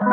[0.00, 0.06] おは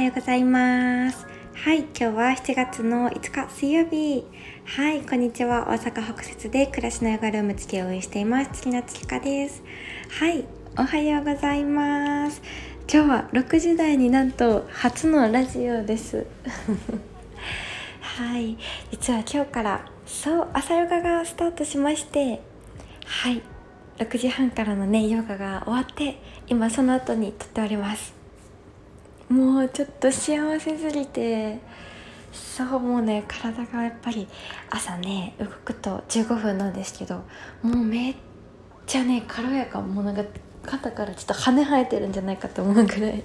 [0.00, 1.26] ようございます。
[1.54, 4.24] はい今日は7月の5日水曜日。
[4.66, 5.66] はいこんにちは。
[5.68, 8.50] 大阪北節で暮らしのヨガルーム付きを応援しています。
[8.52, 9.64] 月の月香です。
[10.10, 10.44] はい
[10.78, 12.40] おはようございます。
[12.88, 16.24] 今日は6時台になんと初のラジオです。
[18.00, 18.56] はい
[18.92, 22.48] 実は今日からそう朝ヨガがスタートしまして
[23.10, 23.42] はい。
[23.98, 28.14] 6時半からのねヨガが終わって今その後に撮っております。
[29.28, 31.58] もうちょっと幸せすぎて
[32.32, 34.26] そうもうね体がやっぱり
[34.70, 37.24] 朝ね動くと15分なんですけど
[37.62, 38.14] もうめっ
[38.86, 40.24] ちゃね軽やかもうなんか
[40.62, 43.22] 肩からちょっと羽生えてるんじゃないかと思うぐらい。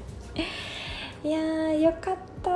[1.24, 2.50] いやーよかった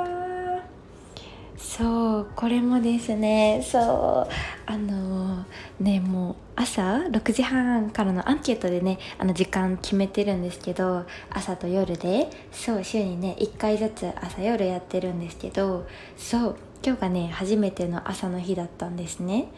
[1.60, 4.32] そうこれもですねそう
[4.66, 5.44] あの
[5.78, 15.86] ねもう朝6時半からのアンケートでねあの時間決めてるんですけど朝と夜でそう週にね1回ずつ朝夜やってるんですけど
[16.16, 19.48] そう今日がね初めての朝の日だったんですね。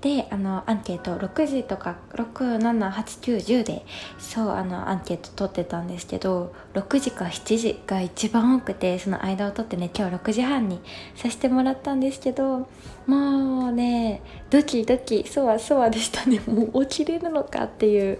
[0.00, 3.86] であのアンケート6時とか678910で
[4.18, 10.80] そうあのアンケート取ってたんですけど6時か7時が一番多くてその間を取ってね今日6時半に
[11.14, 12.68] させてもらったんですけど
[13.06, 16.40] もうねドキドキそわそわでしたね。
[16.46, 18.18] もう起きれるのかっていう。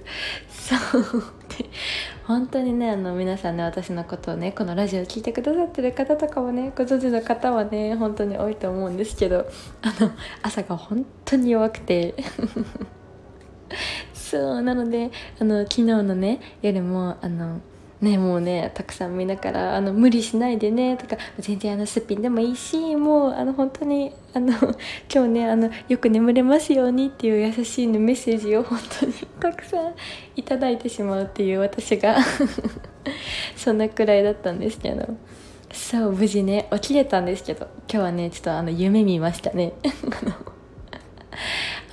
[0.49, 1.25] そう。
[2.27, 9.47] 本当にねあの皆さんね私のことをねこのラジオ聴いてくださってる方とかもねご存知の方はね本当に多いと思うんですけど
[9.83, 10.11] あの
[10.43, 12.15] 朝が本当に弱くて。
[14.13, 17.61] そうなのであの昨日のね夜もあの
[18.01, 24.53] ねもうねたくさん見ながらあの無理しないでねとか全然あのすっぴんでもいいしもうあの本当にあの
[25.13, 29.95] 今日ねあのよく眠れますようにっていう優しい、ね、メッセージを本当にたくさん
[30.37, 32.19] いただいてしまうっていう私が
[33.57, 35.17] そんなくらいだったんですけど
[35.73, 39.73] そう無事ね起きれたんですけど今日はねちょっとあの夢見ましたね。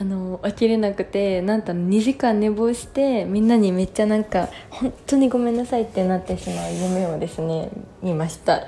[0.03, 7.69] あの起きれなくてなんと2時間寝坊してみんなにめっちゃなんか本当にごめんなさいってなってしまう夢をですね
[8.03, 8.68] 見ました。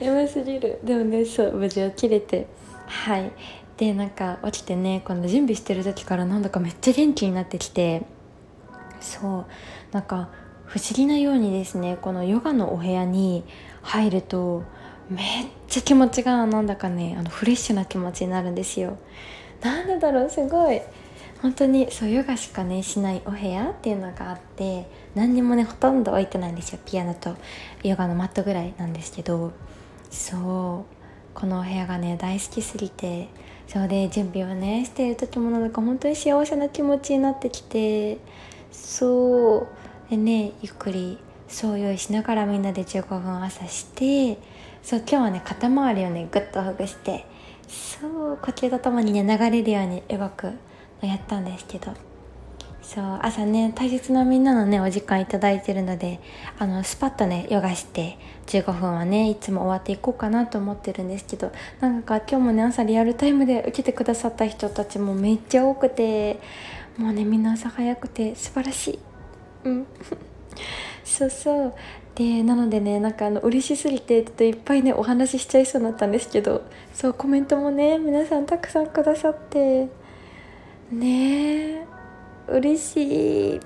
[0.00, 0.80] やばすぎる。
[0.82, 2.46] でもねそう無事起きれて。
[2.86, 3.30] はい。
[3.76, 8.04] でなんか起きてねこの準備してる時からなんだかめっちゃ元気になってきて。
[9.02, 9.44] そう。
[9.92, 10.30] なんか
[10.64, 13.44] 不思議なようにですねこのヨガのお部屋に
[13.82, 14.62] 入ると
[15.08, 18.98] めっちゃ気持ちがなんだかねあのフレッシュな気持ちになるんですよ。
[19.60, 20.80] なんでだろうすごい。
[21.40, 27.36] 本当にそうヨガしかねしないお部屋っていうのがあって何にもねほとんど置いてないんですよピアノと
[27.82, 29.52] ヨガのマットぐらいなんですけど。
[30.10, 30.94] そう。
[31.34, 33.28] このお部屋がね大好きすぎて。
[33.66, 38.18] そうで準備をねしている時もなんか本当に幸せな気持ちになってきて。
[38.70, 39.66] そ
[40.08, 40.10] う。
[40.10, 41.18] でねゆっくり
[41.52, 44.38] そう用意しながらみんなで15分朝して
[44.82, 47.26] そう今日はね肩周りをねぐっとほぐして
[47.68, 50.46] そう呼吸とともにね流れるように動く
[51.02, 51.92] のやったんですけど
[52.82, 55.26] そう朝ね大切なみんなのねお時間いい
[55.60, 56.20] てるので
[56.58, 66.40] あのスパッとねヨガして15分はねいつも終わっていこうかなと思ってるんですけどなんか今日もね朝リアルタイムで受けてくださった人たちもめっちゃ多くて
[66.96, 68.98] もうねみんな朝早くて素晴らしい。
[69.64, 69.86] うん。
[71.04, 71.74] そうそう。
[72.14, 79.88] でなのでねなんかあの嬉しすぎてちょっといっぱいねお話ししちゃいそうになったんですけどそうコメントもね皆さんたくさんくださって。
[80.90, 81.86] ねえ。
[82.48, 83.60] 嬉しい。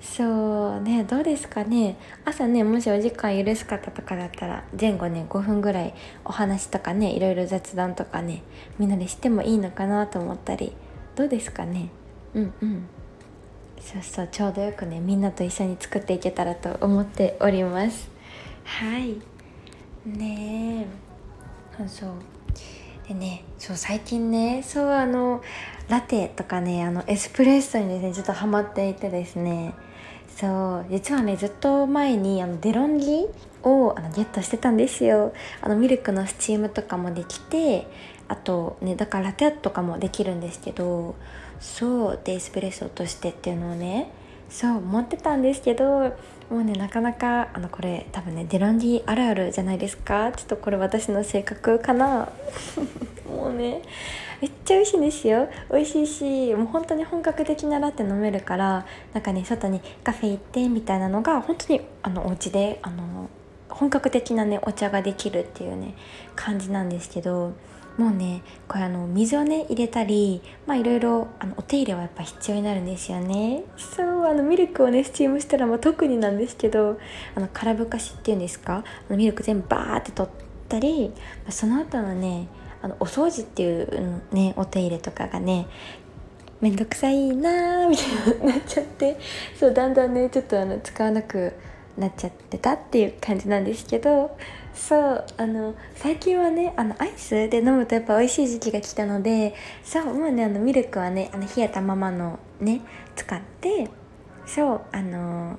[0.00, 1.96] そうねどうですかね。
[2.24, 8.42] 朝ねもしお時間許す方とかだったら前後ね5分ぐらいお話とかねいろいろ雑談とかね
[8.78, 10.72] みんなでしてもいいのかなと思ったり。
[11.14, 11.90] どうですかね。
[12.34, 12.88] うんうん。
[13.80, 18.10] そうそうちょうどよくねみんなと一緒に作っていけたらと思っております。
[18.64, 19.16] はい。
[20.06, 20.86] ね
[21.78, 21.88] え。
[21.88, 22.10] そう。
[23.08, 25.42] でねそう最近ねそうあの
[25.88, 29.74] ラテとかねあのエスプレッソにですねちょっとハマっていてですね。
[30.28, 30.86] そう。
[30.90, 33.26] 実はねずっと前にあのデロンギ
[33.62, 35.32] をあのゲットしてたんですよ。
[35.62, 37.86] あのミルクのスチームとかもできて
[38.28, 41.14] あとねだからラテアとかもできるんですけど
[41.60, 44.10] そうでエスプレッソとしてっていうのをね
[44.50, 46.14] そう思ってたんですけど
[46.50, 50.32] もうねなかなかあのこれ多分ねデロンギあるあるじゃないですか？
[50.32, 52.28] ちょっとこれ私の性格かな？
[53.28, 53.82] もうね
[54.40, 55.48] めっちゃ美味しいんですよ。
[55.70, 63.28] 美味しいしもう本当に本格的なラテ飲めるからなんかね外にカフェ行ってみたいなのが本当にあのお家であの
[63.68, 65.94] 本格的なねお茶ができるっていうね
[66.34, 67.52] 感じなんですけど
[67.98, 73.64] もうねこれあの水をね入れたりまあいろいろあのお手入れはやっぱ必要になるんですよね。
[73.76, 76.98] そうあのミルクをねスチームしたらまあ特になんですけど
[77.34, 78.84] あの空ぶかしっていうんですか？
[79.08, 80.32] あのミルク全部バーって取っ
[80.68, 82.46] たりまあその後のね
[82.80, 85.66] あのお掃除っていうねお手入れとかがね
[86.60, 89.18] めんどくさいなーみたいになっちゃって
[89.58, 91.52] そうだんだんねちょっとあの使わなく
[91.96, 94.36] なっちゃってたっていう感じなんですけど
[94.78, 102.80] そうあの最近はねあのアイスで飲むとやっぱ美味しい時期が来たのでそうもうねあのミルクはねあの冷えたままのね
[103.16, 103.90] 使って
[104.46, 105.58] そうあの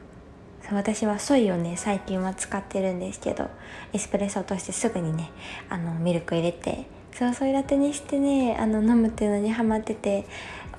[0.64, 3.50] そう私はソイをね最近は使ってるんですけど
[3.92, 5.32] エスプレッソとしてすぐにね
[5.70, 10.26] あのミルク入れてそうソイラテにしてねあの飲むっていうのにハマってて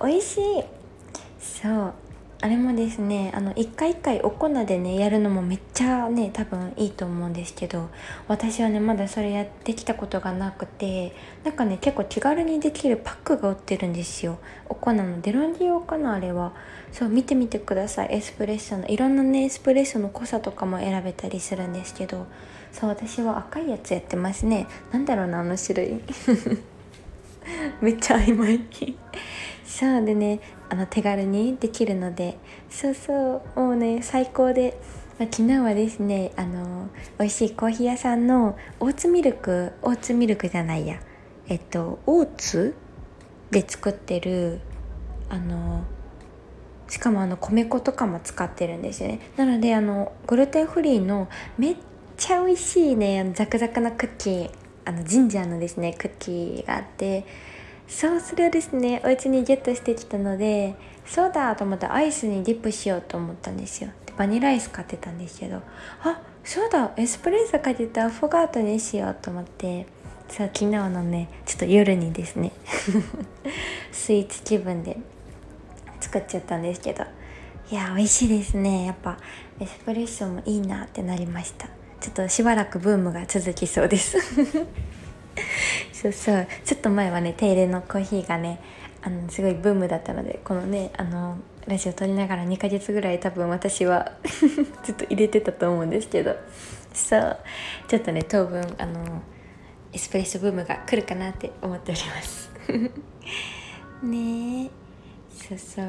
[0.03, 0.81] 美味しい。
[1.41, 1.95] そう
[2.43, 7.91] あれもですねあの一回一回お粉でねやるのもめっちゃね多分いいと思うんですけど
[8.29, 11.15] 私はねまだそれやってきたことがなくて
[11.45, 14.39] なんかね結構気軽にできるパックが売ってるんですよ。
[14.71, 16.53] お粉のデロンディオかなあれは。
[16.93, 18.15] そう見てみてください。
[18.15, 22.27] エスプレッソのいろんなねエスプレッソの濃さとかも選べたりするんですけど
[22.73, 24.67] そう私は赤いやつやってますね。
[24.93, 26.01] なんだろうなあの種類。
[27.83, 28.59] めっちゃ曖昧。
[28.59, 28.97] に
[29.65, 30.41] そうでね
[30.71, 32.39] あの手軽にできるので
[32.71, 34.81] そうそうもうね最高で、
[35.19, 36.89] まあ、昨日はですねあの
[37.19, 41.01] 美味しいコーヒー屋さんのオーツミルクオーツミルクじゃないや
[41.49, 42.75] えっとオーツ
[43.51, 44.61] で作ってる
[45.29, 45.83] あの
[46.89, 49.21] しかもあの米粉とかも使ってるんですよね。
[49.37, 51.77] なのであのグルテンフリーのめっ
[52.17, 54.51] ちゃ美味しいねザクザクなクッキー
[54.85, 57.25] あのジンジャーのですねクッキーがあって
[57.91, 63.91] そうそれをですねお家にゲットしてきたのでそうだと思ってアイスにディップしようと思ったんですよ。
[64.07, 65.61] でバニラアイス買ってたんですけど
[66.05, 69.87] あそうだエスプレッソかけてアフォガートにしようと思って。
[70.29, 72.53] そう昨日のねちょっと夜にですね
[73.91, 74.97] スイーツ気分で
[75.99, 77.05] 作っちゃったんですけど。
[77.71, 78.87] いや美味しいですね。
[78.87, 79.17] やっぱ
[79.61, 81.69] エスプレッソもいいなってなりました。
[82.01, 84.17] ちょっとしばらくブームが続きそうです。
[86.01, 86.47] そうそう。
[86.65, 88.59] ちょっと前はね手入れのコーヒーがね
[89.03, 91.37] あのすごいブームだったのでこのねあの
[91.67, 94.13] ラジオ撮りながら2ヶ月ぐらい多分私は
[94.83, 96.37] ずっと入れてたと思うんですけど。
[96.95, 97.39] そう。
[97.87, 99.23] ちょっとね当分あの
[99.93, 102.51] エスプレッソブームが来るかなって思っております。
[104.03, 104.71] ねえ。
[105.49, 105.87] そうそう。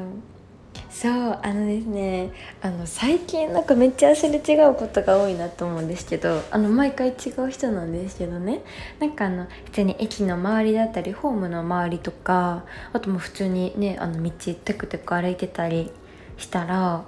[0.88, 2.30] そうあのですね
[2.60, 8.62] あの最近なんかめっちゃすれ違うことが多いなと思うんですけどあの毎回違う人なんですけどね。
[9.00, 15.90] なんかあの普通に駅の周りだったりホームの周りとかあとも普通にねあの道テクテク歩いてたり
[16.36, 17.04] したら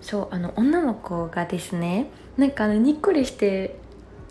[0.00, 3.76] そうあの女の子がですねなんかあのにっこりして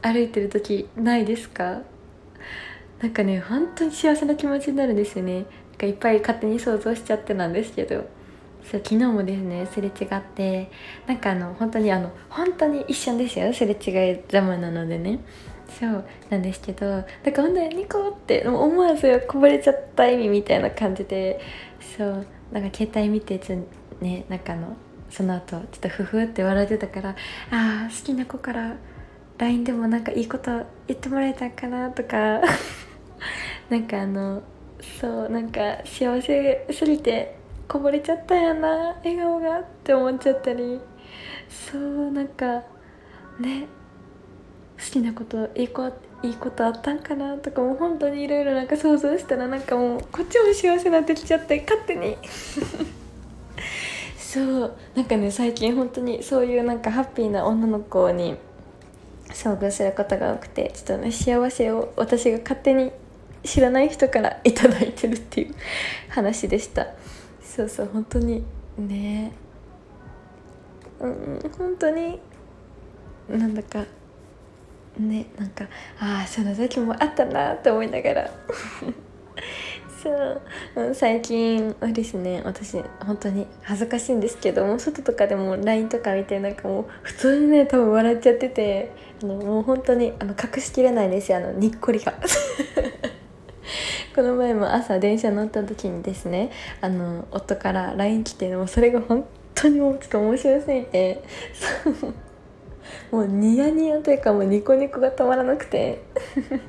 [0.02, 1.82] 歩いてる時ないですか？
[3.00, 5.34] なんかね本当に幸せな気持ちになるんですよね。
[5.34, 5.46] なん
[5.78, 8.06] かいっぱい勝手に想像しちゃってなんですけど。
[8.70, 10.72] そう昨日もですねすれ違って
[11.08, 15.20] なんかあの本当にあの本当に一瞬ですよすれ違いざまなのでね。
[15.80, 21.40] そうなんですけどだから本当にニコって思わずこぼれちゃった意味みたいな感じで
[21.98, 23.66] そうなんか携帯見てちょ
[24.00, 24.76] ねなんかあの
[25.10, 28.76] その後ちょっとフフって笑ってたからああ好きな子から
[29.38, 30.52] LINE でもなんかいいこと
[30.88, 32.42] 言ってもらえたかなとか
[33.70, 34.44] なんかあの
[35.02, 37.36] そうなんか幸せすぎて
[37.68, 40.80] こぼれちゃったやな笑顔がって思っちゃったり。
[41.50, 42.64] そうなんか
[43.40, 43.68] ね
[44.78, 45.92] 好きなこといいこ
[46.24, 52.18] いいことあったんかなとかも本当にいろいろなんか想像したらなんかもうこっちも幸せになってきちゃって勝手に。
[54.18, 58.36] そうなんかね最近本当にそういうなんかハッピーな女の子に
[59.30, 62.92] 遭遇することが多くてちょっとね幸せを私が勝手に
[63.44, 65.56] 知らない人から頂いてるっていう
[66.10, 66.88] 話でした。
[67.56, 68.44] そうそう本当に。
[68.80, 69.32] ね。
[71.00, 72.20] うん本当に。
[73.30, 73.86] なんだか。
[74.98, 75.66] ねなんか
[76.00, 78.32] ああその時もあったなって思いながら。
[80.02, 80.96] そう。
[80.96, 88.92] 最近はですね私本当に恥ずかしいんですけども外とかでも LINE とか見てなんかもう普通にね多分笑っちゃってて
[89.22, 92.16] あのもう本当にあの隠しきれないんですよあのにっこりが。
[94.16, 96.52] この前も朝電車乗った時にですね
[96.82, 101.24] あの夫から LINE 来てもそれが本当にもうちょっと面白すぎて
[103.12, 106.04] もうニヤニヤというかもうニコニコが止まらなくて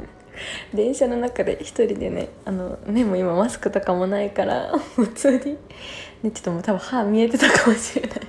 [0.73, 5.59] 電車の中で一人でねあの目も今マスクとかもないから普通に、
[6.23, 8.19] ね、ちょっともう多分歯見えてたかもしれない。
[8.19, 8.21] っ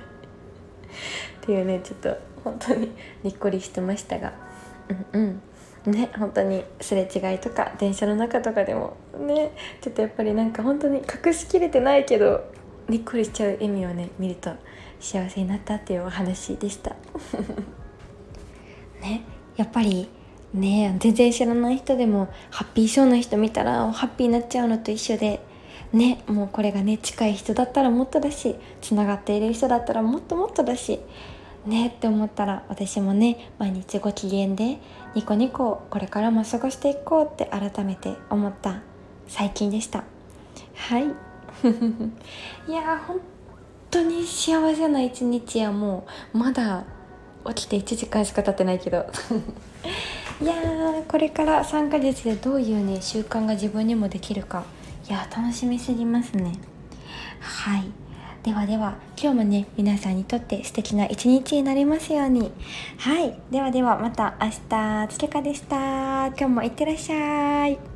[1.40, 2.92] ていうねちょっと本当に
[3.22, 4.32] にっこりしてましたが。
[5.12, 5.40] うんうん。
[5.90, 12.44] ね本当にすれ違いとか電車の中とかでもねちょっとやっぱりなんか本当に隠しきれてないけど
[12.88, 14.50] にっこりしちゃう笑みをね見ると
[15.00, 16.96] 幸せになったっていうお話でした。
[19.02, 19.22] ね
[19.56, 20.08] やっぱり
[20.54, 25.40] ね全然知らない人でもハッピーそうな人見たらハッピーになっちゃうのと一緒で
[25.92, 31.00] ねもうこれがね近い人だったらもっとだしつながっている人だったらもっともっとだし
[31.66, 34.78] ねって思ったら私もね毎日ご機嫌で
[35.14, 38.82] ニコニコこれからも過ごしていこうって改めて思った
[39.28, 40.04] 最近でした。
[40.74, 41.04] はい。
[42.68, 43.20] いや本
[43.90, 46.84] 当に幸せな一日やもうまだ
[47.48, 49.06] 起きて1時間しか経ってないけど。
[50.40, 54.64] いやーこれから3ヶ月でどういうね習慣が自分にもできるか。
[55.08, 56.52] いや楽しみすぎますね。
[57.40, 58.05] はい。
[58.46, 62.52] ではでは今日もね皆さんにとって素敵な一日になりますように。
[62.96, 63.36] はい。
[63.50, 66.28] ではではまた明日つけかでした。
[66.28, 67.95] 今日もいってらっしゃい。